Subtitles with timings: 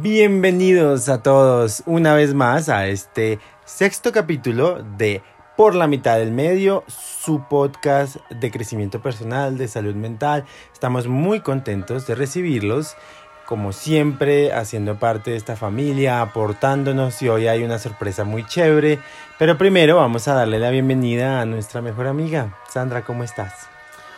[0.00, 5.22] Bienvenidos a todos una vez más a este sexto capítulo de
[5.54, 10.46] Por la mitad del medio, su podcast de crecimiento personal, de salud mental.
[10.72, 12.96] Estamos muy contentos de recibirlos,
[13.44, 18.98] como siempre, haciendo parte de esta familia, aportándonos y hoy hay una sorpresa muy chévere.
[19.38, 22.58] Pero primero vamos a darle la bienvenida a nuestra mejor amiga.
[22.70, 23.68] Sandra, ¿cómo estás?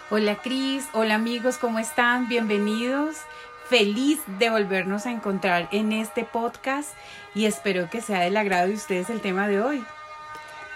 [0.09, 2.29] Hola Cris, hola amigos, ¿cómo están?
[2.29, 3.17] Bienvenidos
[3.69, 6.91] feliz de volvernos a encontrar en este podcast
[7.35, 9.85] y espero que sea del agrado de ustedes el tema de hoy.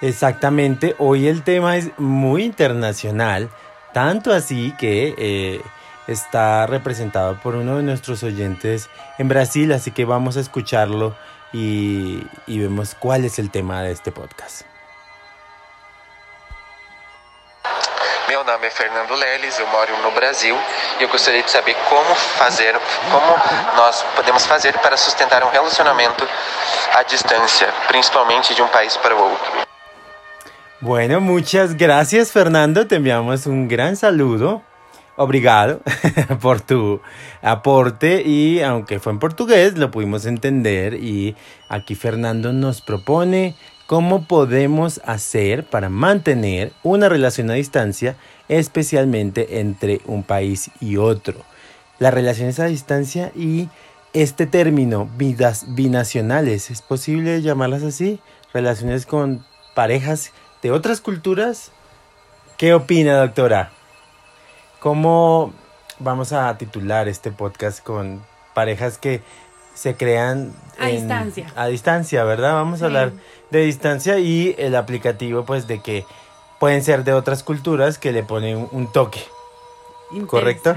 [0.01, 3.51] Exactamente, hoy el tema es muy internacional,
[3.93, 5.61] tanto así que eh,
[6.07, 11.17] está representado por uno de nuestros oyentes en Brasil, así que vamos a escucharlo
[11.53, 14.63] y, y vemos cuál es el tema de este podcast.
[18.49, 20.57] Nome é Fernando Leles, eu moro no Brasil
[20.99, 22.75] e eu gostaria de saber como fazer,
[23.11, 23.37] como
[23.77, 26.27] nós podemos fazer para sustentar um relacionamento
[26.95, 29.53] à distância, principalmente de um país para o outro.
[30.81, 34.63] Bueno, muchas gracias Fernando, te enviamos un gran saludo.
[35.17, 35.83] Obrigado
[36.41, 37.03] por tu
[37.43, 41.37] aporte y aunque fue en portugués lo pudimos entender y
[41.69, 43.57] aquí Fernando nos propone
[43.89, 48.17] cómo podemos hacer para mantener una relación a distancia,
[48.49, 51.45] especialmente entre un país y otro.
[51.99, 53.69] Las relaciones a distancia y
[54.13, 58.21] este término, vidas binacionales, ¿es posible llamarlas así?
[58.53, 60.33] Relaciones con parejas
[60.63, 61.73] de otras culturas.
[62.57, 63.71] ¿Qué opina, doctora?
[64.81, 65.53] ¿Cómo
[65.99, 68.25] vamos a titular este podcast con
[68.55, 69.23] parejas que
[69.75, 71.53] se crean a distancia?
[71.55, 72.55] A distancia, ¿verdad?
[72.55, 73.13] Vamos a hablar
[73.51, 76.05] de distancia y el aplicativo pues de que
[76.59, 79.21] pueden ser de otras culturas que le ponen un toque.
[80.27, 80.75] ¿Correcto?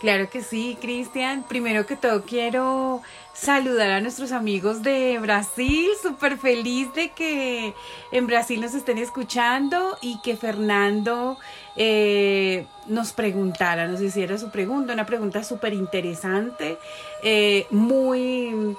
[0.00, 1.44] Claro que sí, Cristian.
[1.46, 3.02] Primero que todo quiero
[3.34, 5.90] saludar a nuestros amigos de Brasil.
[6.02, 7.74] Súper feliz de que
[8.12, 11.36] en Brasil nos estén escuchando y que Fernando
[11.76, 14.94] eh, nos preguntara, nos hiciera su pregunta.
[14.94, 16.78] Una pregunta súper interesante,
[17.22, 18.74] eh, muy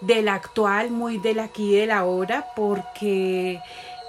[0.00, 3.60] del actual, muy del aquí y de la hora, porque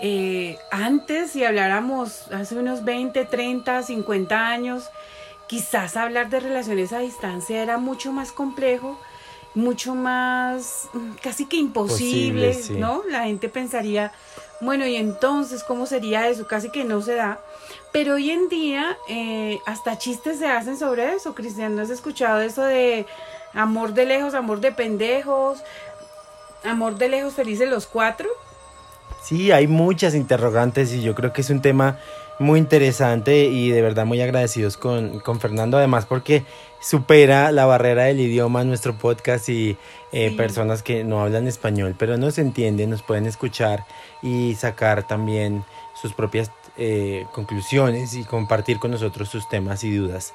[0.02, 4.90] eh, antes, si habláramos hace unos 20, 30, 50 años,
[5.48, 9.00] quizás hablar de relaciones a distancia era mucho más complejo,
[9.54, 13.04] mucho más, mm, casi que imposible, ¿no?
[13.10, 14.12] La gente pensaría,
[14.62, 16.48] bueno, y entonces, ¿cómo sería eso?
[16.48, 17.40] Casi que no se da.
[17.92, 21.76] Pero hoy en día, eh, hasta chistes se hacen sobre eso, Cristian.
[21.76, 23.06] ¿No has escuchado eso de
[23.54, 25.62] Amor de lejos, amor de pendejos,
[26.64, 28.30] amor de lejos, felices los cuatro.
[29.24, 32.00] Sí, hay muchas interrogantes y yo creo que es un tema
[32.40, 36.44] muy interesante y de verdad muy agradecidos con, con Fernando, además porque
[36.82, 39.78] supera la barrera del idioma en nuestro podcast y
[40.12, 43.86] eh, personas que no hablan español, pero nos entienden, nos pueden escuchar
[44.24, 50.34] y sacar también sus propias eh, conclusiones y compartir con nosotros sus temas y dudas.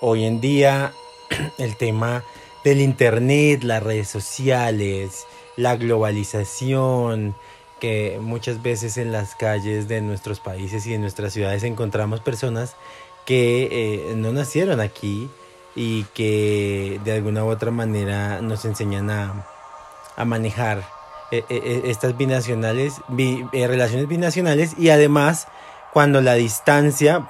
[0.00, 0.92] Hoy en día
[1.58, 2.24] el tema
[2.64, 5.26] del Internet, las redes sociales,
[5.56, 7.36] la globalización,
[7.80, 12.76] que muchas veces en las calles de nuestros países y en nuestras ciudades encontramos personas
[13.26, 15.28] que eh, no nacieron aquí
[15.74, 19.46] y que de alguna u otra manera nos enseñan a,
[20.16, 20.84] a manejar
[21.32, 23.00] eh, eh, estas binacionales,
[23.52, 25.48] relaciones binacionales y además
[25.92, 27.26] cuando la distancia,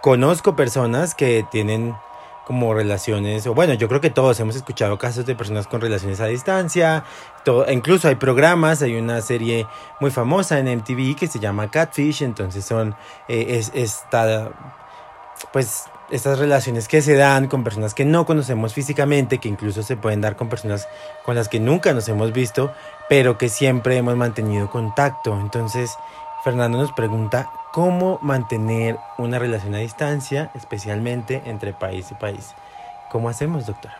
[0.00, 1.94] conozco personas que tienen
[2.50, 6.18] como relaciones, o bueno, yo creo que todos hemos escuchado casos de personas con relaciones
[6.18, 7.04] a distancia,
[7.44, 9.68] todo, incluso hay programas, hay una serie
[10.00, 12.96] muy famosa en MTV que se llama Catfish, entonces son
[13.28, 14.50] eh, es, esta,
[15.52, 19.96] pues estas relaciones que se dan con personas que no conocemos físicamente, que incluso se
[19.96, 20.88] pueden dar con personas
[21.24, 22.72] con las que nunca nos hemos visto,
[23.08, 25.38] pero que siempre hemos mantenido contacto.
[25.40, 25.92] Entonces,
[26.42, 32.54] Fernando nos pregunta cómo mantener una relación a distancia, especialmente entre país y país.
[33.10, 33.98] ¿Cómo hacemos, doctora?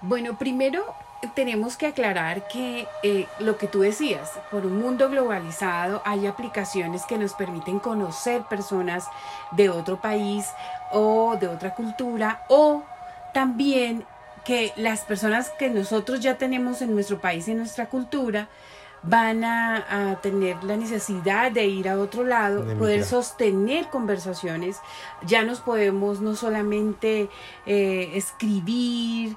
[0.00, 0.94] Bueno, primero
[1.34, 7.04] tenemos que aclarar que eh, lo que tú decías, por un mundo globalizado hay aplicaciones
[7.04, 9.04] que nos permiten conocer personas
[9.50, 10.46] de otro país
[10.92, 12.82] o de otra cultura o
[13.34, 14.06] también
[14.44, 18.48] que las personas que nosotros ya tenemos en nuestro país y en nuestra cultura
[19.02, 24.80] van a, tener la necesidad de ir a otro lado, poder sostener conversaciones.
[25.26, 27.30] Ya nos podemos no solamente
[27.66, 29.36] eh, escribir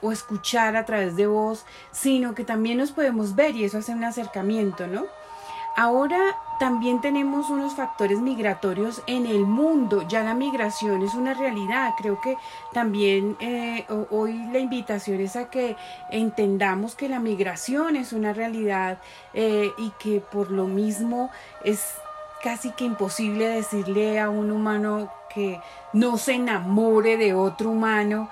[0.00, 3.92] o escuchar a través de voz, sino que también nos podemos ver y eso hace
[3.92, 5.06] un acercamiento, ¿no?
[5.76, 10.06] Ahora también tenemos unos factores migratorios en el mundo.
[10.06, 11.94] Ya la migración es una realidad.
[11.96, 12.36] Creo que
[12.74, 15.76] también eh, hoy la invitación es a que
[16.10, 18.98] entendamos que la migración es una realidad
[19.32, 21.30] eh, y que por lo mismo
[21.64, 21.94] es
[22.42, 25.62] casi que imposible decirle a un humano que
[25.94, 28.28] no se enamore de otro humano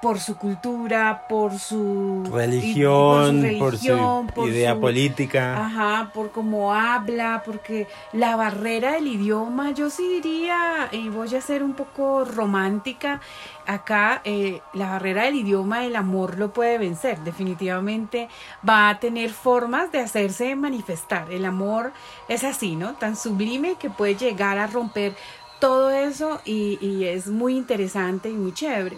[0.00, 5.66] por su cultura, por su religión, por su, idea política.
[5.66, 11.40] Ajá, por cómo habla, porque la barrera del idioma, yo sí diría, y voy a
[11.40, 13.20] ser un poco romántica,
[13.66, 18.28] acá eh, la barrera del idioma, el amor lo puede vencer, definitivamente
[18.66, 21.30] va a tener formas de hacerse manifestar.
[21.30, 21.92] El amor
[22.28, 22.94] es así, ¿no?
[22.94, 25.14] Tan sublime que puede llegar a romper
[25.60, 28.96] todo eso y, y es muy interesante y muy chévere.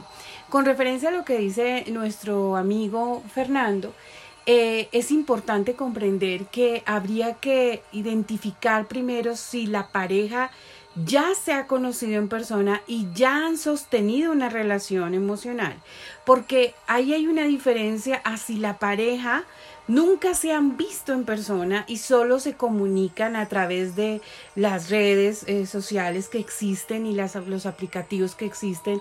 [0.53, 3.95] Con referencia a lo que dice nuestro amigo Fernando,
[4.45, 10.51] eh, es importante comprender que habría que identificar primero si la pareja
[11.07, 15.75] ya se ha conocido en persona y ya han sostenido una relación emocional,
[16.27, 19.45] porque ahí hay una diferencia a si la pareja
[19.89, 24.21] nunca se han visto en persona y solo se comunican a través de
[24.55, 29.01] las redes eh, sociales que existen y los aplicativos que existen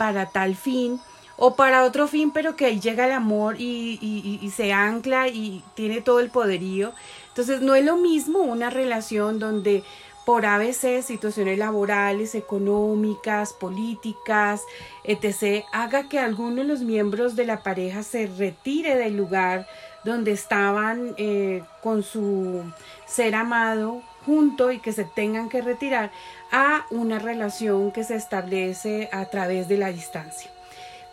[0.00, 0.98] para tal fin
[1.36, 6.00] o para otro fin, pero que ahí llega el amor y, se ancla y tiene
[6.00, 6.94] todo el poderío.
[7.28, 9.84] Entonces no es lo mismo una relación donde
[10.24, 14.62] por ABC, situaciones laborales, económicas, políticas,
[15.04, 19.66] etc., haga que alguno de los miembros de la pareja se retire del lugar
[20.02, 22.64] donde estaban eh, con su
[23.04, 26.10] ser amado junto y que se tengan que retirar
[26.50, 30.50] a una relación que se establece a través de la distancia.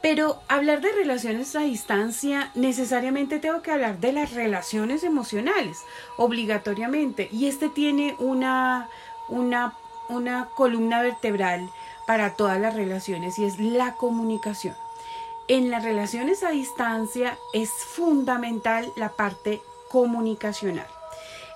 [0.02, 5.80] Pero hablar de relaciones a distancia, necesariamente tengo que hablar de las relaciones emocionales,
[6.18, 7.30] obligatoriamente.
[7.32, 8.90] Y este tiene una,
[9.28, 9.74] una,
[10.08, 11.70] una columna vertebral
[12.06, 14.76] para todas las relaciones y es la comunicación.
[15.48, 20.97] En las relaciones a distancia es fundamental la parte comunicacional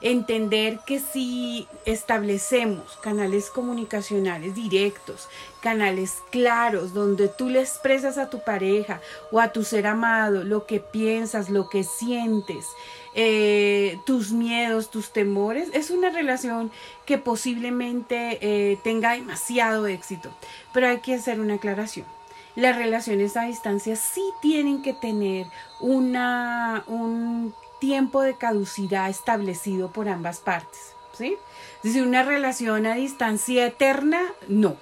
[0.01, 5.29] entender que si establecemos canales comunicacionales directos,
[5.61, 8.99] canales claros, donde tú le expresas a tu pareja
[9.31, 12.65] o a tu ser amado lo que piensas, lo que sientes,
[13.13, 16.71] eh, tus miedos, tus temores, es una relación
[17.05, 20.29] que posiblemente eh, tenga demasiado éxito.
[20.73, 22.05] Pero hay que hacer una aclaración.
[22.55, 25.47] Las relaciones a distancia sí tienen que tener
[25.79, 30.93] una, un tiempo de caducidad establecido por ambas partes.
[31.17, 31.35] ¿sí?
[31.83, 34.77] Es una relación a distancia eterna, no.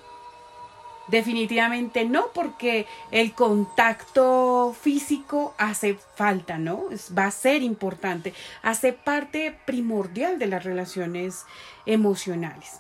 [1.08, 6.84] Definitivamente no, porque el contacto físico hace falta, ¿no?
[7.18, 11.46] va a ser importante, hace parte primordial de las relaciones
[11.88, 12.80] emocionales.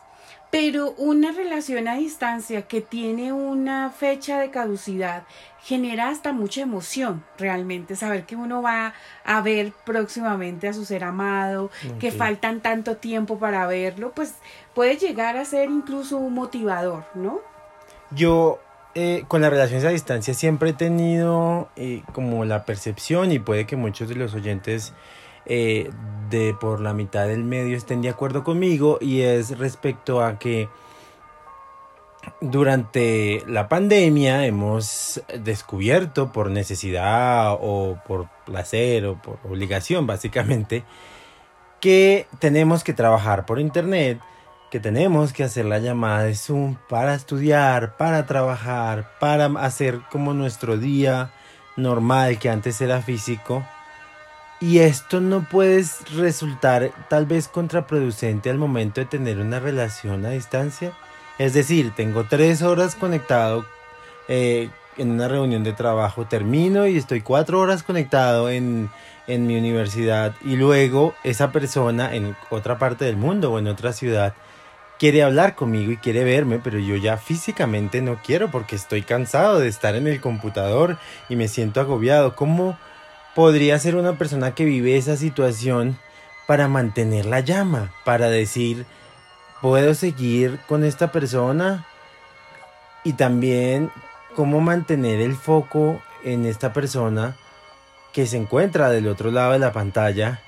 [0.51, 5.23] Pero una relación a distancia que tiene una fecha de caducidad
[5.61, 8.93] genera hasta mucha emoción realmente, saber que uno va
[9.23, 11.69] a ver próximamente a su ser amado,
[11.99, 14.35] que faltan tanto tiempo para verlo, pues
[14.73, 17.41] puede llegar a ser incluso un motivador, ¿no?
[18.09, 18.59] Yo
[18.95, 23.67] eh, con las relaciones a distancia siempre he tenido eh, como la percepción y puede
[23.67, 24.93] que muchos de los oyentes
[25.45, 25.89] eh,
[26.29, 30.69] de por la mitad del medio estén de acuerdo conmigo y es respecto a que
[32.41, 40.83] durante la pandemia hemos descubierto por necesidad o por placer o por obligación básicamente
[41.79, 44.19] que tenemos que trabajar por internet,
[44.69, 50.33] que tenemos que hacer la llamada de Zoom para estudiar, para trabajar, para hacer como
[50.33, 51.31] nuestro día
[51.77, 53.65] normal que antes era físico
[54.61, 55.83] y esto no puede
[56.15, 60.91] resultar tal vez contraproducente al momento de tener una relación a distancia.
[61.37, 63.65] Es decir, tengo tres horas conectado
[64.27, 68.89] eh, en una reunión de trabajo, termino y estoy cuatro horas conectado en,
[69.27, 73.93] en mi universidad y luego esa persona en otra parte del mundo o en otra
[73.93, 74.33] ciudad
[74.99, 79.59] quiere hablar conmigo y quiere verme, pero yo ya físicamente no quiero porque estoy cansado
[79.59, 80.97] de estar en el computador
[81.29, 82.35] y me siento agobiado.
[82.35, 82.77] ¿Cómo?
[83.39, 85.97] Podría ser una persona que vive esa situación
[86.45, 88.85] para mantener la llama, para decir,
[89.61, 91.87] puedo seguir con esta persona
[93.05, 93.91] y también
[94.35, 97.37] cómo mantener el foco en esta persona
[98.11, 100.41] que se encuentra del otro lado de la pantalla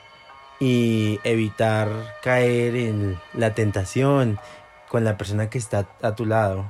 [0.59, 1.87] y evitar
[2.21, 4.37] caer en la tentación
[4.89, 6.69] con la persona que está a tu lado.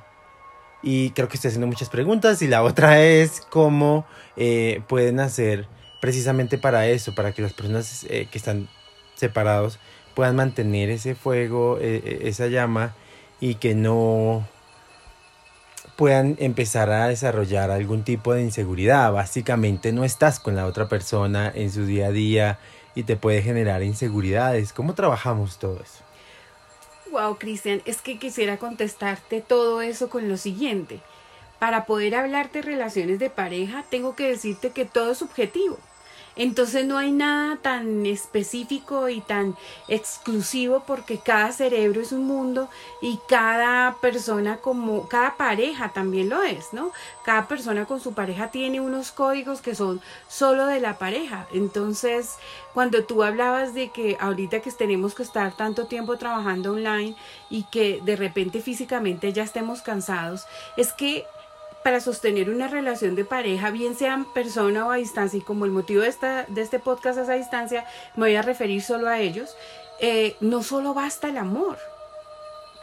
[0.83, 4.05] Y creo que estoy haciendo muchas preguntas y la otra es cómo
[4.37, 5.67] eh, pueden hacer
[6.01, 8.67] precisamente para eso, para que las personas eh, que están
[9.15, 9.79] separados
[10.13, 12.93] puedan mantener ese fuego, e, e, esa llama
[13.39, 14.45] y que no
[15.95, 19.13] puedan empezar a desarrollar algún tipo de inseguridad.
[19.13, 22.59] Básicamente no estás con la otra persona en su día a día
[22.95, 24.73] y te puede generar inseguridades.
[24.73, 26.03] ¿Cómo trabajamos todo eso?
[27.11, 30.99] Wow, Cristian, es que quisiera contestarte todo eso con lo siguiente.
[31.59, 35.77] Para poder hablarte de relaciones de pareja, tengo que decirte que todo es subjetivo.
[36.41, 39.55] Entonces no hay nada tan específico y tan
[39.87, 42.67] exclusivo porque cada cerebro es un mundo
[42.99, 46.93] y cada persona como cada pareja también lo es, ¿no?
[47.23, 51.45] Cada persona con su pareja tiene unos códigos que son solo de la pareja.
[51.53, 52.37] Entonces,
[52.73, 57.15] cuando tú hablabas de que ahorita que tenemos que estar tanto tiempo trabajando online
[57.51, 60.45] y que de repente físicamente ya estemos cansados,
[60.75, 61.23] es que
[61.83, 65.71] para sostener una relación de pareja, bien sea persona o a distancia, y como el
[65.71, 67.85] motivo de, esta, de este podcast es a distancia,
[68.15, 69.55] me voy a referir solo a ellos,
[69.99, 71.77] eh, no solo basta el amor,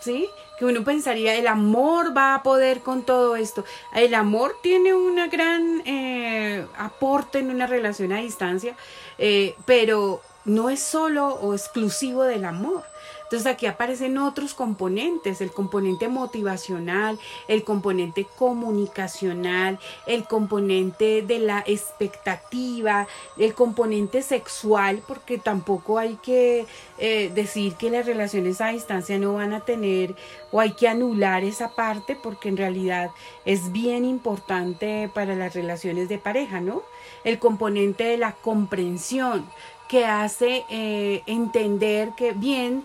[0.00, 0.28] ¿sí?
[0.59, 3.64] Que uno pensaría, el amor va a poder con todo esto.
[3.95, 8.76] El amor tiene un gran eh, aporte en una relación a distancia,
[9.19, 12.85] eh, pero no es solo o exclusivo del amor.
[13.28, 21.62] Entonces aquí aparecen otros componentes, el componente motivacional, el componente comunicacional, el componente de la
[21.66, 23.06] expectativa,
[23.37, 26.64] el componente sexual, porque tampoco hay que
[26.97, 30.16] eh, decir que las relaciones a distancia no van a tener
[30.50, 33.11] o hay que anular esa parte porque en realidad
[33.44, 36.82] es bien importante para las relaciones de pareja, ¿no?
[37.25, 39.44] El componente de la comprensión
[39.88, 42.85] que hace eh, entender que bien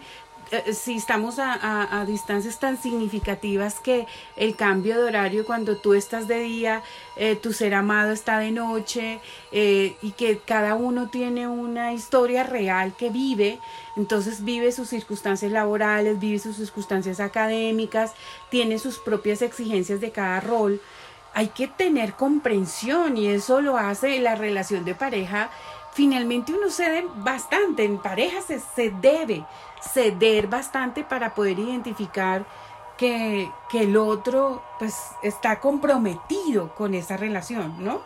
[0.53, 4.05] eh, si estamos a, distancias tan significativas que
[4.35, 6.83] el cambio de horario cuando tú estás de día,
[7.15, 9.19] eh, tu ser amado está de noche
[9.51, 13.57] eh, y que cada uno tiene una historia real que vive,
[13.95, 18.13] entonces vive sus circunstancias laborales, vive sus circunstancias académicas,
[18.51, 20.79] tiene sus propias exigencias de cada rol.
[21.33, 25.49] Hay que tener comprensión y eso lo hace la relación de pareja.
[25.93, 29.43] Finalmente uno cede bastante, en pareja se, se debe
[29.91, 32.45] ceder bastante para poder identificar
[32.97, 38.01] que, el otro pues está comprometido con esa relación, ¿no?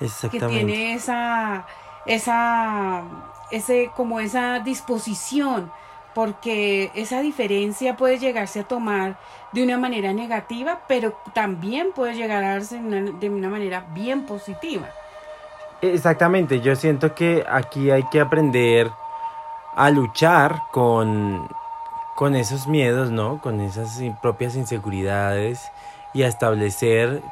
[0.00, 0.48] Exactamente.
[0.48, 1.66] Que tiene esa,
[2.06, 3.02] esa,
[3.50, 5.70] ese, como esa disposición,
[6.14, 9.18] porque esa diferencia puede llegarse a tomar
[9.52, 14.88] de una manera negativa, pero también puede llegar a darse de una manera bien positiva.
[15.82, 18.90] Exactamente, yo siento que aquí hay que aprender
[19.80, 21.48] a luchar con,
[22.14, 23.40] con esos miedos, ¿no?
[23.40, 25.72] Con esas propias inseguridades
[26.12, 27.22] y a establecer,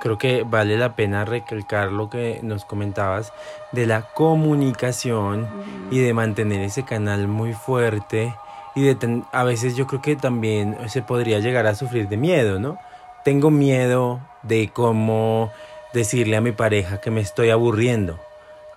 [0.00, 3.32] creo que vale la pena recalcar lo que nos comentabas
[3.70, 5.46] de la comunicación
[5.92, 8.34] y de mantener ese canal muy fuerte
[8.74, 12.58] y de a veces yo creo que también se podría llegar a sufrir de miedo,
[12.58, 12.78] ¿no?
[13.22, 15.52] Tengo miedo de cómo
[15.94, 18.18] decirle a mi pareja que me estoy aburriendo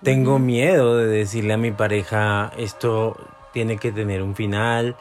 [0.02, 3.16] tengo miedo de decirle a mi pareja esto
[3.52, 4.96] tiene que tener un final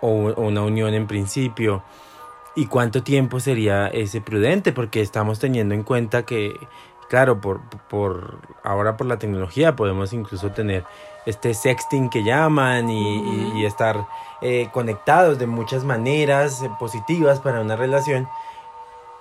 [0.00, 1.82] o, una unión en principio.
[2.54, 4.72] ¿Y cuánto tiempo sería ese prudente?
[4.72, 6.52] Porque estamos teniendo en cuenta que,
[7.08, 10.84] claro, por, por ahora por la tecnología podemos incluso tener
[11.24, 14.06] este sexting que llaman y, estar
[14.42, 18.28] eh, conectados de muchas maneras eh, positivas para una relación,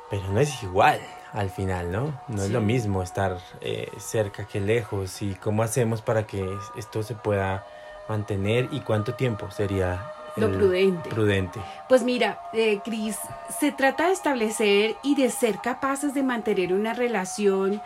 [0.09, 0.99] pero no es igual
[1.33, 2.13] al final, ¿no?
[2.27, 6.45] No es lo mismo estar eh, cerca que lejos y cómo hacemos para que
[6.75, 7.65] esto se pueda
[8.09, 11.09] mantener y cuánto tiempo sería lo prudente.
[11.09, 11.59] prudente.
[11.89, 13.17] Pues mira, eh, Cris,
[13.59, 17.81] se trata de establecer y de ser capaces de mantener una relación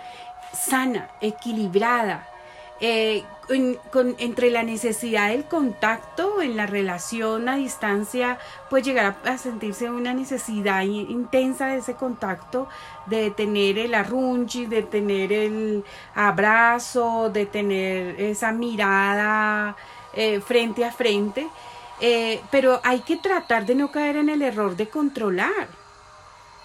[0.54, 2.28] sana, equilibrada,
[2.82, 3.24] eh,
[4.18, 8.40] entre la necesidad del contacto en la relación a distancia
[8.70, 12.68] puede llegar a, sentirse una necesidad intensa de ese contacto,
[13.06, 15.84] de tener el arrunchi, de tener el
[16.16, 19.76] abrazo, de tener esa mirada
[20.14, 21.48] eh, frente a frente,
[22.02, 25.68] eh, pero hay que tratar de no caer en el error de controlar,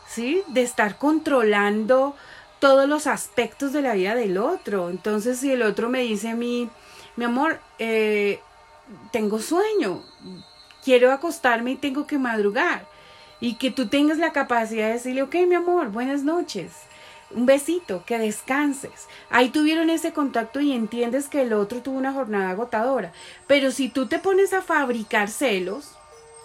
[0.08, 0.42] ¿sí?
[0.48, 2.16] De estar controlando
[2.60, 4.90] todos los aspectos de la vida del otro.
[4.90, 6.68] Entonces, si el otro me dice a mí,
[7.16, 8.40] mi amor, eh,
[9.10, 10.02] tengo sueño,
[10.84, 12.86] quiero acostarme y tengo que madrugar.
[13.40, 16.72] Y que tú tengas la capacidad de decirle, ok, mi amor, buenas noches.
[17.30, 19.08] Un besito, que descanses.
[19.30, 23.12] Ahí tuvieron ese contacto y entiendes que el otro tuvo una jornada agotadora.
[23.46, 25.96] Pero si tú te pones a fabricar celos,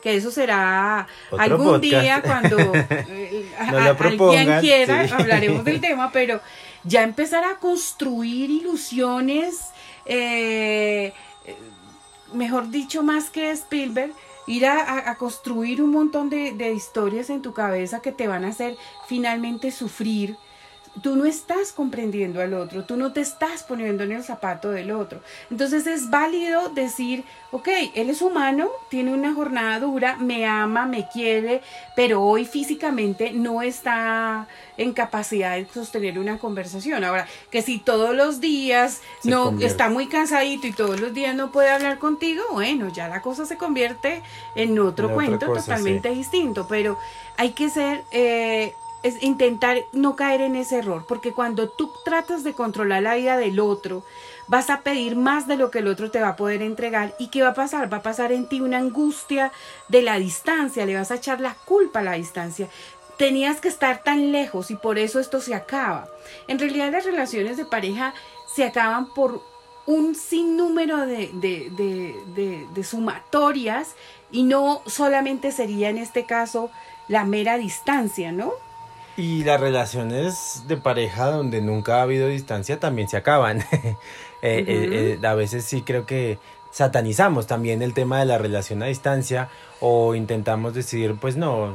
[0.05, 6.41] que eso será algún día cuando eh, alguien quiera, hablaremos del tema, pero
[6.83, 9.71] ya empezar a construir ilusiones,
[10.05, 11.11] eh,
[12.35, 14.11] mejor dicho, más que Spielberg,
[14.45, 18.49] ir a, construir un montón de, de historias en tu cabeza que te van a
[18.49, 20.37] hacer finalmente sufrir
[21.01, 24.91] tú no estás comprendiendo al otro, tú no te estás poniendo en el zapato del
[24.91, 25.19] otro.
[25.51, 31.07] Entonces es válido decir, ok, él es humano, tiene una jornada dura, me ama, me
[31.07, 31.61] quiere,
[31.95, 34.47] pero hoy físicamente no está
[34.77, 37.03] en capacidad de sostener una conversación.
[37.03, 41.51] Ahora, que si todos los días no está muy cansadito y todos los días no
[41.51, 44.21] puede hablar contigo, bueno, ya la cosa se convierte
[44.55, 46.97] en otro cuento totalmente distinto, pero
[47.37, 48.03] hay que ser...
[48.11, 48.73] Eh,
[49.05, 53.37] es intentar no caer en ese error, porque cuando tú tratas de controlar la vida
[53.37, 54.03] del otro,
[54.47, 57.13] vas a pedir más de lo que el otro te va a poder entregar.
[57.19, 57.93] ¿Y qué va a pasar?
[57.93, 59.51] Va a pasar en ti una angustia
[59.89, 62.67] de la distancia, le vas a echar la culpa a la distancia.
[63.19, 66.07] Tenías que estar tan lejos y por eso esto se acaba.
[66.47, 68.15] En realidad las relaciones de pareja
[68.55, 69.43] se acaban por
[69.85, 73.95] un sinnúmero de, de, de sumatorias
[74.31, 76.71] y no solamente sería en este caso
[77.07, 78.64] la mera distancia, ¿no?
[79.17, 83.63] Y las relaciones de pareja donde nunca ha habido distancia también se acaban.
[84.41, 86.37] Eh, eh, eh, a veces sí creo que
[86.69, 91.73] satanizamos también el tema de la relación a distancia o intentamos decidir, pues no,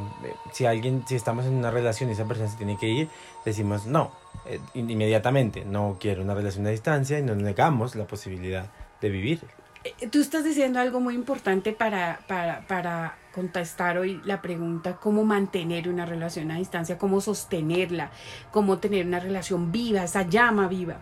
[0.52, 3.08] si alguien, si estamos en una relación y esa persona se tiene que ir,
[3.44, 4.12] decimos no,
[4.74, 8.66] inmediatamente, no quiero una relación a distancia y nos negamos la posibilidad
[9.00, 9.40] de vivir.
[10.10, 15.88] Tú estás diciendo algo muy importante para, para, para contestar hoy la pregunta cómo mantener
[15.88, 18.10] una relación a distancia, cómo sostenerla,
[18.50, 20.98] cómo tener una relación viva, esa llama viva.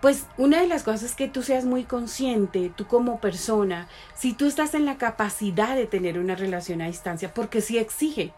[0.00, 4.32] Pues una de las cosas es que tú seas muy consciente, tú como persona, si
[4.32, 8.32] tú estás en la capacidad de tener una relación a distancia, porque sí exige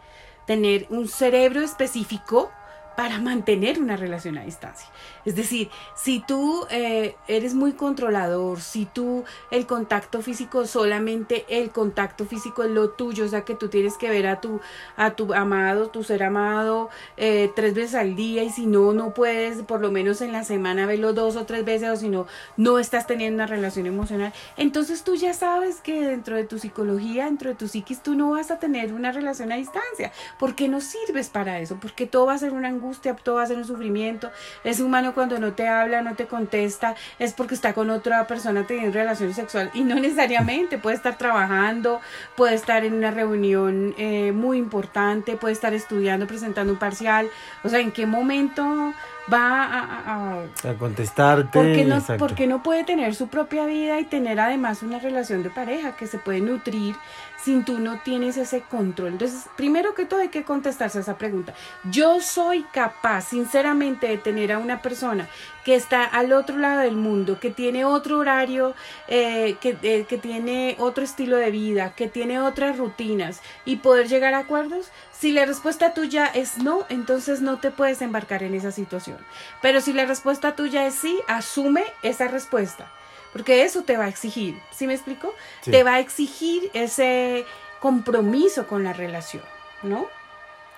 [0.47, 2.51] tener un cerebro específico
[2.97, 4.89] para mantener una relación a distancia.
[5.25, 11.71] Es decir, si tú eh, eres muy controlador, si tú el contacto físico, solamente el
[11.71, 14.61] contacto físico es lo tuyo, o sea que tú tienes que ver a tu,
[14.97, 19.15] a tu amado, tu ser amado, eh, tres veces al día y si no, no
[19.15, 22.27] puedes por lo menos en la semana verlo dos o tres veces o si no,
[22.57, 27.27] no estás teniendo una relación emocional, entonces tú ya sabes que dentro de tu psicología,
[27.27, 30.81] dentro de tu psiquis, tú no vas a tener una relación a distancia, porque no
[30.81, 33.65] sirves para eso, porque todo va a ser una angustia, todo va a ser un
[33.65, 34.31] sufrimiento,
[34.65, 38.67] es humano cuando no te habla, no te contesta, es porque está con otra persona
[38.67, 42.01] teniendo relación sexual y no necesariamente, puede estar trabajando,
[42.37, 47.31] puede estar en una reunión eh, muy importante, puede estar estudiando, presentando un parcial,
[47.63, 48.93] o sea, ¿en qué momento
[49.31, 51.51] va a, a, contestarte.
[51.53, 55.51] Porque no, porque no puede tener su propia vida y tener además una relación de
[55.51, 56.97] pareja que se puede nutrir
[57.43, 59.09] sin tú no tienes ese control.
[59.09, 61.55] Entonces, primero que todo hay que contestarse a esa pregunta.
[61.91, 65.29] Yo soy capaz, sinceramente, de tener a una persona
[65.65, 68.75] que está al otro lado del mundo, que tiene otro horario,
[69.09, 74.09] eh, que, eh, que tiene otro estilo de vida, que tiene otras rutinas y poder
[74.09, 74.91] llegar a acuerdos.
[75.13, 79.19] Si la respuesta tuya es no, entonces no te puedes embarcar en esa situación.
[79.61, 82.93] Pero si la respuesta tuya es sí, asume esa respuesta
[83.33, 85.35] porque eso te va a exigir, ¿sí me explico?
[85.65, 87.47] Te va a exigir ese
[87.81, 89.43] compromiso con la relación,
[89.83, 90.07] ¿no?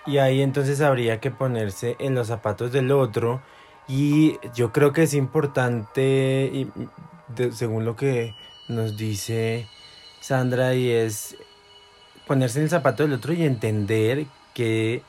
[0.06, 3.42] Y ahí entonces habría que ponerse en los zapatos del otro
[3.88, 6.70] y yo creo que es importante, y
[7.52, 8.34] según lo que
[8.68, 9.66] nos dice
[10.20, 11.36] Sandra, y es
[12.26, 15.02] ponerse en el zapato del otro y entender que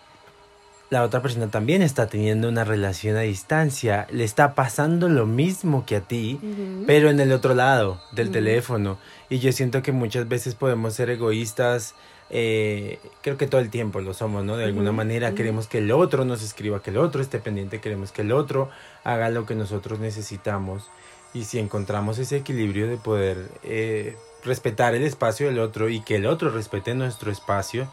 [0.89, 5.85] la otra persona también está teniendo una relación a distancia, le está pasando lo mismo
[5.85, 6.39] que a ti,
[6.85, 8.97] pero en el otro lado del teléfono.
[9.29, 11.95] Y yo siento que muchas veces podemos ser egoístas,
[12.29, 14.57] eh, creo que todo el tiempo lo somos, ¿no?
[14.57, 18.11] De alguna manera queremos que el otro nos escriba, que el otro esté pendiente, queremos
[18.11, 18.69] que el otro
[19.03, 20.89] haga lo que nosotros necesitamos.
[21.33, 26.15] Y si encontramos ese equilibrio de poder eh, respetar el espacio del otro y que
[26.15, 27.87] el otro respete nuestro espacio,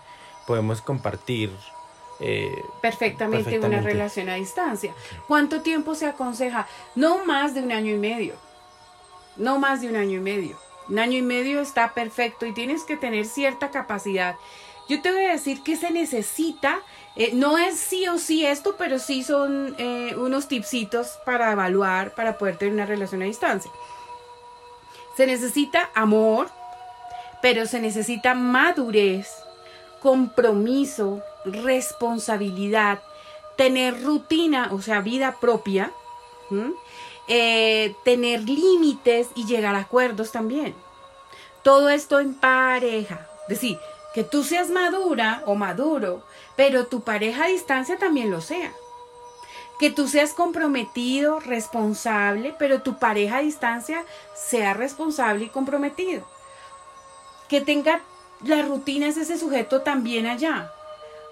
[0.47, 1.51] podemos compartir
[2.21, 4.95] eh, perfectamente, una relación a distancia.
[5.27, 6.69] ¿Cuánto tiempo se aconseja?
[6.95, 8.35] No más de un año y medio.
[9.37, 10.57] No más de un año y medio.
[10.89, 14.37] Un año y medio está perfecto y tienes que tener cierta capacidad.
[14.89, 16.81] Yo te voy a decir que se necesita,
[17.17, 22.15] eh, no es sí o sí esto, pero sí son eh, unos tipsitos para evaluar,
[22.15, 23.71] para poder tener una relación a distancia.
[25.17, 26.51] Se necesita amor,
[27.41, 29.29] pero se necesita madurez,
[30.01, 33.01] compromiso, responsabilidad,
[33.57, 35.93] tener rutina, o sea, vida propia,
[37.29, 40.75] eh, tener límites y llegar a acuerdos también.
[41.63, 43.29] Todo esto en pareja.
[43.43, 43.79] Es decir,
[44.15, 46.23] que tú seas madura o maduro,
[46.57, 48.73] pero tu pareja a distancia también lo sea.
[49.79, 54.05] Que tú seas comprometido, responsable, pero tu pareja a distancia
[54.35, 56.25] sea responsable y comprometido.
[57.49, 58.01] que tenga
[58.45, 60.73] las rutinas ese sujeto también allá.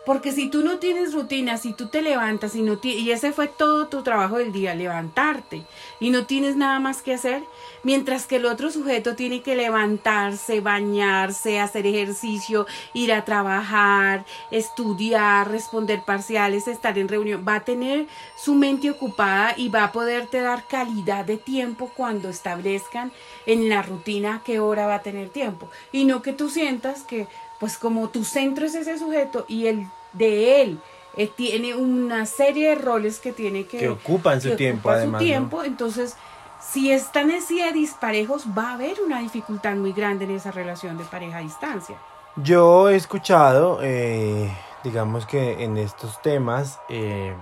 [0.06, 3.48] Porque si tú no tienes rutina, si tú te levantas y no y ese fue
[3.48, 5.64] todo tu trabajo del día, levantarte
[6.00, 7.42] y no tienes nada más que hacer,
[7.82, 15.50] mientras que el otro sujeto tiene que levantarse, bañarse, hacer ejercicio, ir a trabajar, estudiar,
[15.50, 20.40] responder parciales, estar en reunión, va a tener su mente ocupada y va a poderte
[20.40, 23.12] dar calidad de tiempo cuando establezcan
[23.44, 25.68] en la rutina qué hora va a tener tiempo.
[25.92, 27.26] Y no que tú sientas que
[27.60, 30.80] pues como tu centro es ese sujeto y el de él
[31.16, 33.78] eh, tiene una serie de roles que tiene que...
[33.78, 35.20] Que ocupan su tiempo, además.
[35.20, 36.16] Su tiempo, entonces,
[36.60, 40.96] si están así de disparejos, va a haber una dificultad muy grande en esa relación
[40.96, 41.96] de pareja a distancia.
[42.36, 44.50] Yo he escuchado, eh,
[44.82, 47.34] digamos que en estos temas, eh,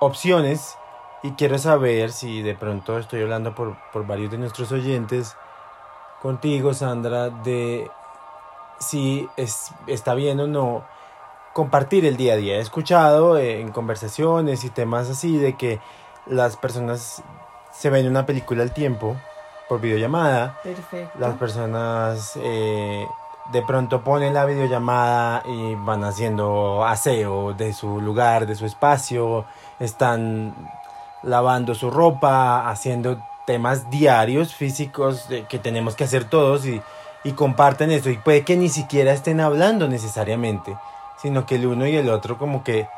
[0.00, 0.76] opciones
[1.22, 5.36] y quiero saber si de pronto estoy hablando por, por varios de nuestros oyentes,
[6.20, 7.88] contigo, Sandra, de
[8.82, 10.84] si es, está bien o no
[11.52, 12.56] compartir el día a día.
[12.56, 15.80] He escuchado eh, en conversaciones y temas así de que
[16.26, 17.22] las personas
[17.72, 19.16] se ven una película al tiempo
[19.68, 20.58] por videollamada.
[20.62, 21.18] Perfecto.
[21.18, 23.06] Las personas eh,
[23.52, 29.44] de pronto ponen la videollamada y van haciendo aseo de su lugar, de su espacio,
[29.78, 30.54] están
[31.22, 36.80] lavando su ropa, haciendo temas diarios, físicos que tenemos que hacer todos y
[37.24, 40.76] y comparten eso y puede que ni siquiera estén hablando necesariamente,
[41.20, 42.88] sino que el uno y el otro como que,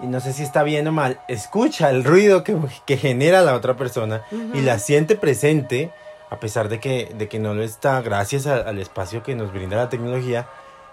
[0.00, 3.54] y no sé si está bien o mal, escucha el ruido que, que genera la
[3.54, 4.22] otra persona
[4.54, 5.90] y la siente presente,
[6.30, 9.76] a pesar de que, de que no lo está, gracias al espacio que nos brinda
[9.76, 10.48] la tecnología.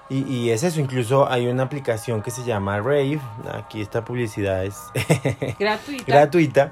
[0.09, 3.21] Y, y, es eso, incluso hay una aplicación que se llama Rave,
[3.53, 4.75] aquí esta publicidad es
[5.57, 6.03] gratuita.
[6.05, 6.71] gratuita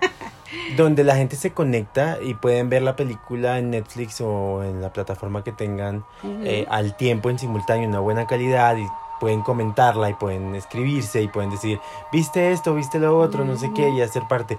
[0.75, 4.91] donde la gente se conecta y pueden ver la película en Netflix o en la
[4.91, 6.05] plataforma que tengan
[6.43, 8.85] eh, al tiempo en simultáneo, una buena calidad y
[9.19, 11.79] pueden comentarla y pueden escribirse y pueden decir,
[12.11, 14.57] viste esto, viste lo otro, no sé qué, y hacer parte.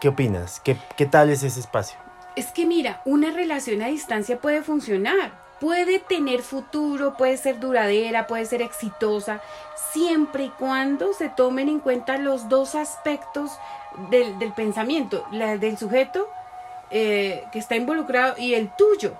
[0.00, 0.60] ¿Qué opinas?
[0.60, 1.98] ¿Qué, ¿Qué tal es ese espacio?
[2.36, 8.26] Es que mira, una relación a distancia puede funcionar, puede tener futuro, puede ser duradera,
[8.26, 9.40] puede ser exitosa,
[9.92, 13.52] siempre y cuando se tomen en cuenta los dos aspectos
[14.10, 16.28] del, del pensamiento, la del sujeto
[16.90, 19.12] eh, que está involucrado y el tuyo.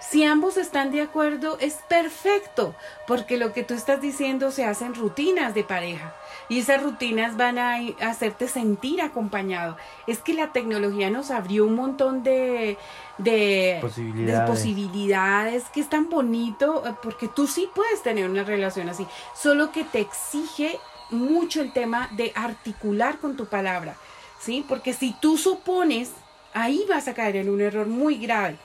[0.00, 2.74] Si ambos están de acuerdo, es perfecto,
[3.06, 6.14] porque lo que tú estás diciendo se hacen rutinas de pareja
[6.48, 9.76] y esas rutinas van a hacerte sentir acompañado.
[10.06, 12.78] Es que la tecnología nos abrió un montón de,
[13.18, 14.40] de, posibilidades.
[14.40, 19.06] de posibilidades que es tan bonito, eh, porque tú sí puedes tener una relación así,
[19.34, 20.78] solo que te exige
[21.10, 23.96] mucho el tema de articular con tu palabra
[24.40, 24.64] ¿sí?
[24.66, 26.10] Porque si tú supones,
[26.52, 28.56] ahí vas a caer en un error muy grave.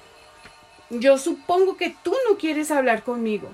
[0.90, 3.50] Yo supongo que tú no quieres hablar conmigo.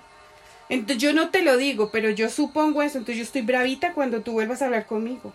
[0.69, 2.97] Entonces yo no te lo digo, pero yo supongo eso.
[2.97, 5.33] Entonces yo estoy bravita cuando tú vuelvas a hablar conmigo.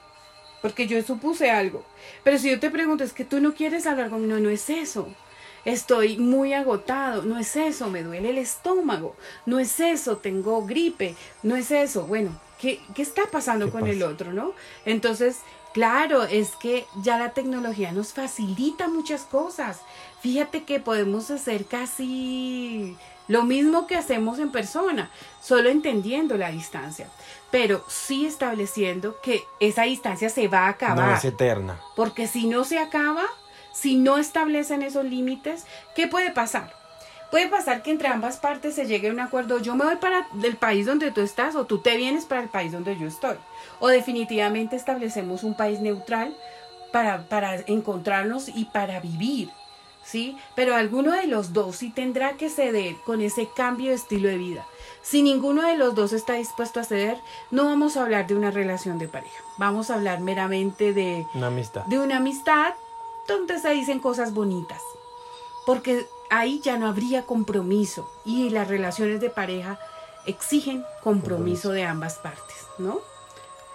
[0.63, 1.85] Porque yo supuse algo.
[2.25, 4.71] Pero si yo te pregunto, es que tú no quieres hablar conmigo, no, no es
[4.71, 5.09] eso.
[5.65, 11.17] Estoy muy agotado, no es eso, me duele el estómago, no es eso, tengo gripe,
[11.43, 12.07] no es eso.
[12.07, 14.53] Bueno, ¿qué, qué está pasando con el otro, no?
[14.85, 15.39] Entonces,
[15.77, 19.83] Claro, es que ya la tecnología nos facilita muchas cosas.
[20.27, 22.97] Fíjate que podemos hacer casi
[23.29, 25.09] lo mismo que hacemos en persona,
[25.41, 27.07] solo entendiendo la distancia,
[27.53, 31.11] pero sí estableciendo que esa distancia se va a acabar.
[31.11, 31.79] No es eterna.
[31.95, 33.23] Porque si no se acaba,
[33.73, 36.75] si no establecen esos límites, ¿qué puede pasar?
[37.31, 40.27] Puede pasar que entre ambas partes se llegue a un acuerdo, yo me voy para
[40.43, 43.37] el país donde tú estás o tú te vienes para el país donde yo estoy
[43.79, 46.37] o definitivamente establecemos un país neutral
[46.93, 49.51] para, para encontrarnos y para vivir,
[50.07, 50.37] ¿sí?
[50.55, 54.39] Pero alguno de los dos sí tendrá que ceder con ese cambio de estilo de
[54.39, 54.67] vida.
[55.03, 57.19] Si ninguno de los dos está dispuesto a ceder,
[57.51, 59.43] no vamos a hablar de una relación de pareja.
[59.59, 61.85] Vamos a hablar meramente de una amistad.
[61.87, 62.75] De una amistad
[63.29, 64.81] donde se dicen cosas bonitas.
[65.65, 69.79] Porque ahí ya no habría compromiso y las relaciones de pareja
[70.27, 73.01] exigen compromiso de ambas partes, ¿no?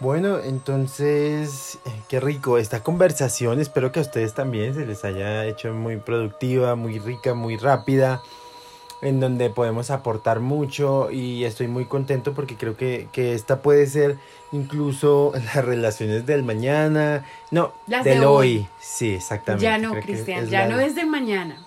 [0.02, 3.60] Bueno, entonces, eh, qué rico esta conversación.
[3.60, 8.24] Espero que a ustedes también se les haya hecho muy productiva, muy rica, muy rápida,
[9.04, 13.86] en donde podemos aportar mucho y estoy muy contento porque creo que, que esta puede
[13.86, 14.18] ser
[14.52, 18.68] incluso las relaciones del mañana, no, del hoy.
[18.80, 19.64] Sí, exactamente.
[19.64, 21.64] Ya no, Cristian, ya no es del mañana.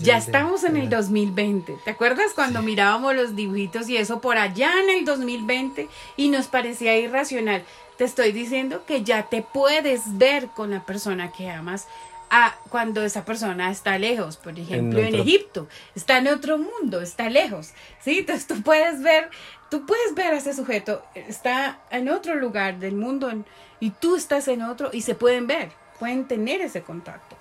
[0.00, 1.76] Ya estamos en el 2020.
[1.84, 6.46] ¿Te acuerdas cuando mirábamos los dibujitos y eso por allá en el 2020 y nos
[6.48, 7.64] parecía irracional?
[7.98, 11.86] Te estoy diciendo que ya te puedes ver con la persona que amas
[12.28, 17.00] a cuando esa persona está lejos, por ejemplo, en, otro- Egipto, está en otro mundo,
[17.00, 17.70] está lejos,
[18.02, 18.18] ¿sí?
[18.18, 19.30] Entonces tú puedes ver,
[19.70, 23.44] tú puedes ver a ese sujeto, está en otro lugar del mundo en-
[23.78, 27.36] y tú estás en otro y se pueden ver, pueden tener ese contacto.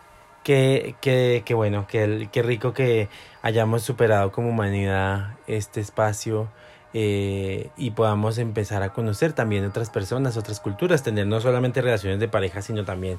[0.46, 3.10] Qué, qué, qué bueno, qué, qué rico que
[3.42, 6.50] hayamos superado como humanidad este espacio
[6.94, 12.20] eh, y podamos empezar a conocer también otras personas, otras culturas, tener no solamente relaciones
[12.20, 13.18] de pareja, sino también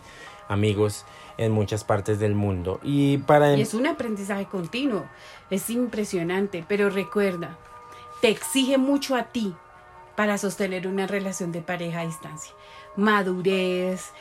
[0.48, 1.04] amigos
[1.36, 2.78] en muchas partes del mundo.
[2.84, 3.54] Y para...
[3.56, 5.04] Y es un aprendizaje continuo,
[5.50, 7.58] es impresionante, pero recuerda,
[8.22, 9.52] te exige mucho a ti
[10.14, 12.54] para sostener una relación de pareja a distancia.
[12.96, 14.12] Madurez,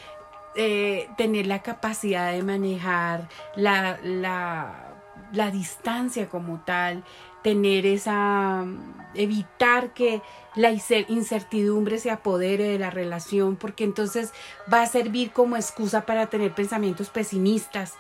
[0.56, 4.94] eh, tener la capacidad de manejar la, la,
[5.32, 7.04] la distancia como tal,
[7.44, 8.66] tener esa,
[9.14, 10.22] evitar que
[10.56, 14.34] la incer- incertidumbre se apodere de la relación, porque entonces
[14.72, 17.94] va a servir como excusa para tener pensamientos pesimistas.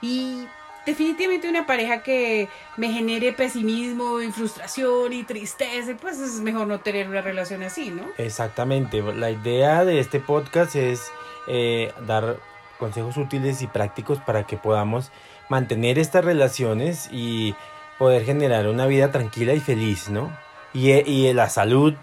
[0.00, 0.46] Y
[0.86, 6.80] definitivamente una pareja que me genere pesimismo y frustración y tristeza, pues es mejor no
[6.80, 8.04] tener una relación así, ¿no?
[8.16, 11.10] Exactamente, la idea de este podcast es
[11.48, 12.38] eh, dar
[12.78, 15.10] consejos útiles y prácticos para que podamos
[15.48, 17.54] mantener estas relaciones y
[17.98, 20.30] poder generar una vida tranquila y feliz, ¿no?
[20.72, 21.94] Y, eh, y la salud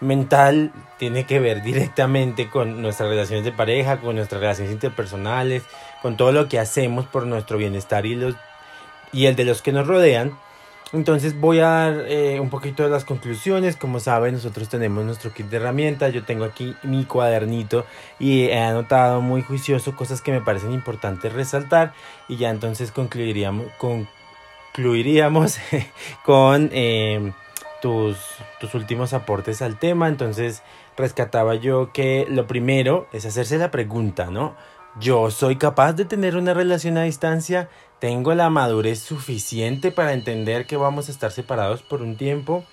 [0.00, 5.62] mental tiene que ver directamente con nuestras relaciones de pareja, con nuestras relaciones interpersonales,
[6.02, 8.36] con todo lo que hacemos por nuestro bienestar y, los,
[9.12, 10.36] y el de los que nos rodean.
[10.92, 13.76] Entonces voy a dar eh, un poquito de las conclusiones.
[13.76, 16.14] Como saben, nosotros tenemos nuestro kit de herramientas.
[16.14, 17.84] Yo tengo aquí mi cuadernito
[18.18, 21.92] y he anotado muy juicioso cosas que me parecen importantes resaltar.
[22.26, 23.66] Y ya entonces concluiríamos,
[24.72, 25.58] concluiríamos
[26.24, 27.32] con eh,
[27.80, 28.16] tus,
[28.60, 30.08] tus últimos aportes al tema.
[30.08, 30.62] Entonces
[30.96, 34.54] rescataba yo que lo primero es hacerse la pregunta, ¿no?
[35.00, 37.68] Yo soy capaz de tener una relación a distancia,
[38.00, 42.64] tengo la madurez suficiente para entender que vamos a estar separados por un tiempo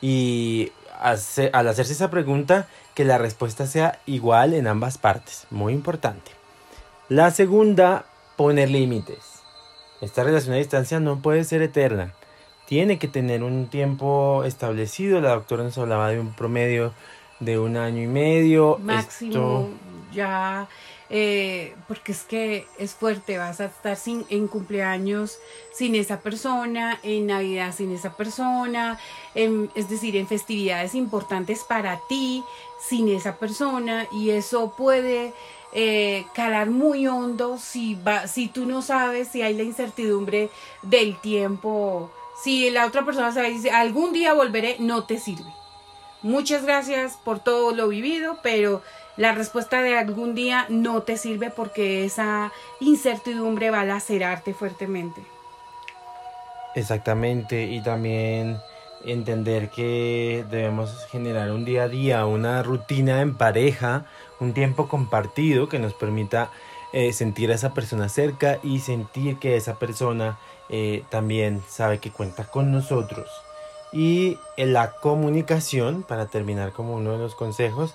[0.00, 6.32] y al hacerse esa pregunta que la respuesta sea igual en ambas partes, muy importante.
[7.08, 9.42] La segunda, poner límites.
[10.00, 12.12] Esta relación a distancia no puede ser eterna,
[12.70, 16.92] tiene que tener un tiempo establecido, la doctora nos hablaba de un promedio
[17.40, 18.78] de un año y medio.
[18.80, 20.68] Máximo, Esto- ya,
[21.08, 25.38] eh, porque es que es fuerte, vas a estar sin, en cumpleaños
[25.74, 29.00] sin esa persona, en Navidad sin esa persona,
[29.34, 32.44] en- es decir, en festividades importantes para ti
[32.88, 35.32] sin esa persona y eso puede
[35.72, 40.50] eh, calar muy hondo si, va, si tú no sabes, si hay la incertidumbre
[40.82, 42.10] del tiempo,
[42.42, 45.52] si la otra persona sabe, dice, algún día volveré, no te sirve.
[46.22, 48.82] Muchas gracias por todo lo vivido, pero
[49.16, 55.22] la respuesta de algún día no te sirve porque esa incertidumbre va a lacerarte fuertemente.
[56.74, 58.58] Exactamente, y también
[59.04, 64.04] entender que debemos generar un día a día, una rutina en pareja,
[64.40, 66.50] un tiempo compartido que nos permita
[66.92, 70.38] eh, sentir a esa persona cerca y sentir que esa persona
[70.70, 73.28] eh, también sabe que cuenta con nosotros.
[73.92, 77.94] Y en la comunicación, para terminar como uno de los consejos,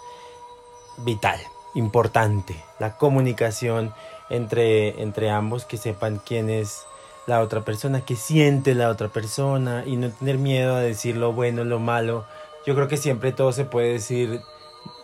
[0.97, 1.39] vital,
[1.73, 3.93] importante, la comunicación
[4.29, 6.85] entre, entre ambos, que sepan quién es
[7.27, 11.31] la otra persona, qué siente la otra persona y no tener miedo a decir lo
[11.31, 12.25] bueno, lo malo.
[12.65, 14.41] Yo creo que siempre todo se puede decir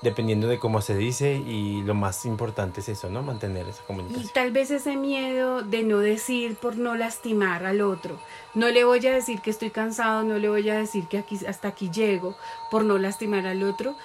[0.02, 3.22] dependiendo de cómo se dice y lo más importante es eso, ¿no?
[3.22, 4.32] Mantener esa Y comunicación.
[4.34, 8.20] tal vez ese miedo de no decir por no lastimar al otro.
[8.54, 11.40] No le voy a decir que estoy cansado, no le voy a decir que aquí,
[11.46, 12.36] hasta aquí llego
[12.70, 13.96] por no lastimar al otro.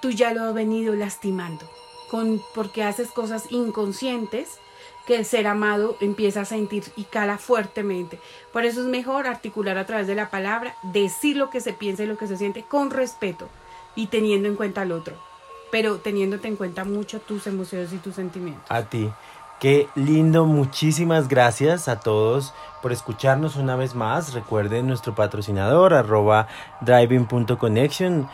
[0.00, 1.68] Tú ya lo has venido lastimando.
[2.10, 4.58] Con, porque haces cosas inconscientes
[5.06, 8.18] que el ser amado empieza a sentir y cala fuertemente.
[8.52, 12.02] Por eso es mejor articular a través de la palabra, decir lo que se piensa
[12.02, 13.48] y lo que se siente con respeto
[13.94, 15.14] y teniendo en cuenta al otro,
[15.70, 18.64] pero teniéndote en cuenta mucho tus emociones y tus sentimientos.
[18.68, 19.10] A ti.
[19.60, 24.32] Qué lindo, muchísimas gracias a todos por escucharnos una vez más.
[24.32, 26.48] Recuerden nuestro patrocinador, arroba
[26.80, 28.26] driving.connection.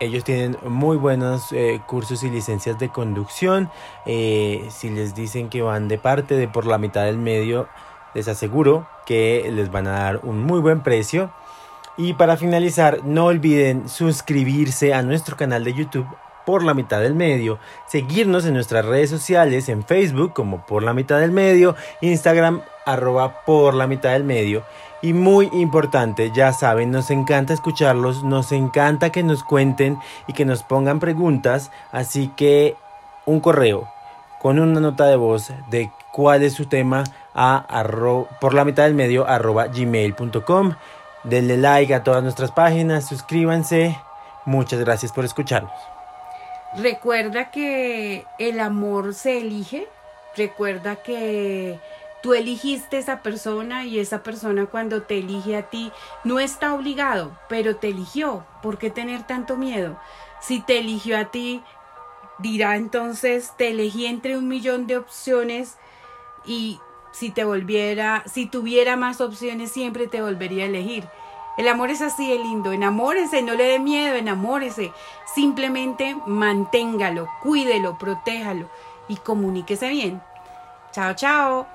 [0.00, 3.70] Ellos tienen muy buenos eh, cursos y licencias de conducción.
[4.06, 7.68] Eh, si les dicen que van de parte de por la mitad del medio,
[8.14, 11.30] les aseguro que les van a dar un muy buen precio.
[11.96, 16.06] Y para finalizar, no olviden suscribirse a nuestro canal de YouTube
[16.44, 20.92] por la mitad del medio, seguirnos en nuestras redes sociales, en Facebook como por la
[20.92, 24.64] mitad del medio, Instagram arroba por la mitad del medio.
[25.02, 30.44] Y muy importante, ya saben, nos encanta escucharlos, nos encanta que nos cuenten y que
[30.44, 32.76] nos pongan preguntas, así que
[33.26, 33.88] un correo
[34.40, 37.04] con una nota de voz de cuál es su tema
[37.34, 37.66] a
[38.40, 40.74] por la mitad del medio arroba gmail.com.
[41.24, 43.98] Denle like a todas nuestras páginas, suscríbanse.
[44.44, 45.72] Muchas gracias por escucharnos.
[46.76, 49.88] Recuerda que el amor se elige.
[50.36, 51.80] Recuerda que
[52.22, 55.92] tú eligiste esa persona y esa persona cuando te elige a ti
[56.24, 58.44] no está obligado, pero te eligió.
[58.62, 59.98] ¿Por qué tener tanto miedo?
[60.40, 61.62] Si te eligió a ti,
[62.38, 65.76] dirá entonces, te elegí entre un millón de opciones
[66.44, 66.80] y
[67.14, 71.04] si te volviera, si tuviera más opciones, siempre te volvería a elegir.
[71.56, 74.92] El amor es así de lindo, enamórese, no le dé miedo, enamórese.
[75.32, 78.68] Simplemente manténgalo, cuídelo, protéjalo
[79.06, 80.20] y comuníquese bien.
[80.90, 81.66] Chao, chao.